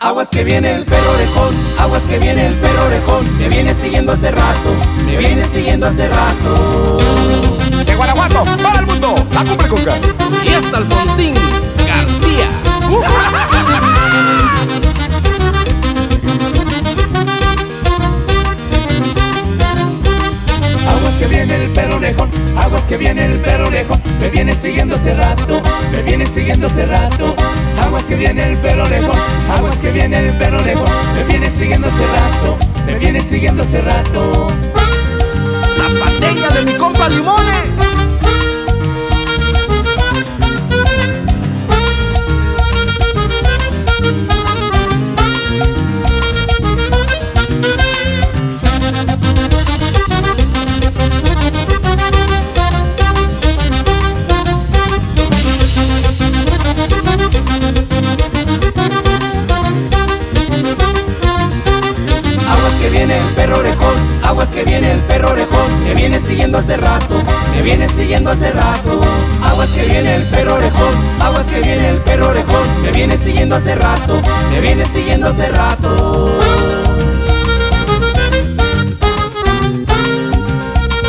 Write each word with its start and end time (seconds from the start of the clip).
Aguas 0.00 0.28
que 0.28 0.44
viene 0.44 0.76
el 0.76 0.84
perro 0.84 1.10
orejón, 1.12 1.56
aguas 1.76 2.02
que 2.02 2.20
viene 2.20 2.46
el 2.46 2.54
perro 2.54 2.86
orejón, 2.86 3.36
me 3.36 3.48
viene 3.48 3.74
siguiendo 3.74 4.12
hace 4.12 4.30
rato, 4.30 4.76
me 5.04 5.16
viene 5.16 5.44
siguiendo 5.52 5.88
hace 5.88 6.08
rato. 6.08 6.98
De 7.84 7.96
Guanajuato 7.96 8.44
para 8.62 8.78
el 8.78 8.86
mundo, 8.86 9.14
la 9.32 9.44
cumbre 9.44 9.68
con. 9.68 9.80
Y 10.44 10.48
es 10.50 10.72
Alfonsín 10.72 11.34
García. 11.88 12.48
Aguas 20.88 21.14
que 21.18 21.26
viene 21.26 21.56
el 21.56 21.70
perro 21.70 21.96
orejón, 21.96 22.30
aguas 22.56 22.82
que 22.84 22.96
viene 22.96 23.24
el 23.24 23.40
perro 23.40 23.66
orejón, 23.66 24.00
me 24.20 24.28
viene 24.28 24.54
siguiendo 24.54 24.94
hace 24.94 25.14
rato, 25.14 25.60
me 25.90 26.02
viene 26.02 26.24
siguiendo 26.24 26.68
hace 26.68 26.86
rato. 26.86 27.34
Aguas 27.98 28.10
que 28.10 28.16
viene 28.16 28.42
el 28.44 28.58
perro 28.58 28.84
orejón, 28.84 29.18
aguas 29.50 29.76
que 29.78 29.90
viene 29.90 30.18
el 30.18 30.36
perro 30.36 30.60
orejón, 30.60 30.88
me 31.16 31.24
viene 31.24 31.50
siguiendo 31.50 31.88
hace 31.88 32.06
rato, 32.06 32.56
me 32.86 32.94
viene 32.96 33.20
siguiendo 33.20 33.64
hace 33.64 33.82
rato. 33.82 34.46
Que 62.80 62.88
viene 62.90 63.18
el 63.18 63.28
perro 63.34 63.58
orejón, 63.58 63.94
aguas 64.22 64.48
que 64.48 64.64
viene 64.64 64.92
el 64.92 65.00
perro 65.02 65.30
orejón, 65.30 65.84
me 65.84 65.94
viene 65.94 66.18
siguiendo 66.20 66.58
hace 66.58 66.76
rato, 66.76 67.22
me 67.54 67.62
viene 67.62 67.88
siguiendo 67.88 68.30
hace 68.30 68.50
rato. 68.52 69.00
Aguas 69.44 69.70
que 69.70 69.82
viene 69.86 70.16
el 70.16 70.22
perro 70.24 70.54
orejón, 70.54 70.94
aguas 71.20 71.46
que 71.46 71.60
viene 71.60 71.90
el 71.90 71.98
perro 71.98 72.28
orejón, 72.28 72.82
me 72.82 72.92
viene 72.92 73.16
siguiendo 73.16 73.56
hace 73.56 73.74
rato, 73.74 74.20
me 74.50 74.60
viene 74.60 74.84
siguiendo 74.86 75.28
hace 75.28 75.48
rato. 75.48 76.38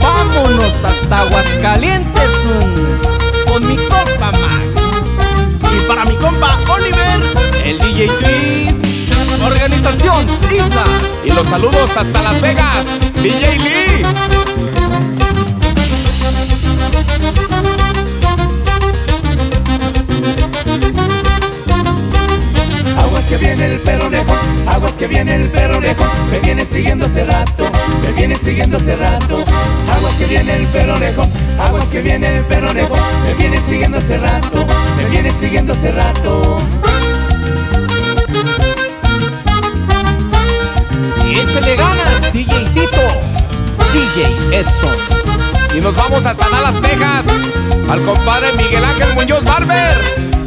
Vámonos 0.00 0.74
hasta 0.84 1.18
Aguascalientes 1.18 2.30
mm, 2.44 3.50
con 3.50 3.66
mi 3.66 3.76
compa 3.76 4.32
Max. 4.32 4.82
Y 5.76 5.86
para 5.86 6.04
mi 6.04 6.14
compa 6.16 6.58
Oliver, 6.68 6.89
saludos 11.60 11.90
hasta 11.94 12.22
Las 12.22 12.40
Vegas, 12.40 12.86
DJ 13.22 13.58
Lee. 13.58 14.04
Aguas 22.98 23.24
que 23.24 23.36
viene 23.36 23.66
el 23.66 23.80
perro 23.80 24.06
orejón, 24.06 24.38
aguas 24.68 24.92
que 24.94 25.06
viene 25.06 25.34
el 25.34 25.50
perro 25.50 25.76
orejón, 25.76 26.08
me 26.30 26.38
viene 26.38 26.64
siguiendo 26.64 27.04
hace 27.04 27.24
rato, 27.24 27.70
me 28.02 28.12
viene 28.12 28.36
siguiendo 28.36 28.78
hace 28.78 28.96
rato. 28.96 29.44
Aguas 29.92 30.14
que 30.14 30.26
viene 30.26 30.54
el 30.54 30.66
perro 30.68 30.94
orejón, 30.94 31.30
aguas 31.60 31.84
que 31.88 32.00
viene 32.00 32.38
el 32.38 32.44
perro 32.46 32.70
orejón, 32.70 32.98
me 33.26 33.34
viene 33.34 33.60
siguiendo 33.60 33.98
hace 33.98 34.16
rato, 34.16 34.66
me 34.96 35.04
viene 35.10 35.30
Y 45.74 45.80
nos 45.80 45.94
vamos 45.94 46.26
hasta 46.26 46.46
Dallas, 46.50 46.78
Texas, 46.82 47.26
al 47.88 48.02
compadre 48.02 48.52
Miguel 48.52 48.84
Ángel 48.84 49.14
Muñoz 49.14 49.42
Barber. 49.42 50.39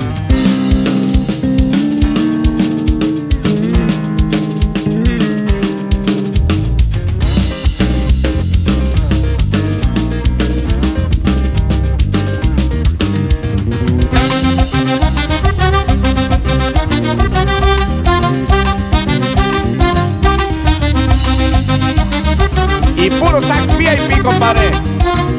VIP, 23.83 24.21
compadre. 24.21 24.71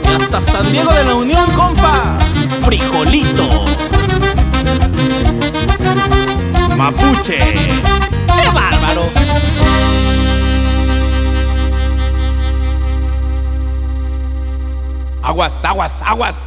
Y 0.04 0.22
hasta 0.22 0.40
San 0.40 0.70
Diego 0.70 0.92
de 0.92 1.04
la 1.04 1.14
Unión, 1.14 1.50
compa. 1.52 2.18
Frijolito. 2.60 3.64
Mapuche. 6.76 7.38
¡Qué 7.38 8.48
bárbaro! 8.52 9.12
Aguas, 15.22 15.64
aguas, 15.64 16.02
aguas. 16.02 16.44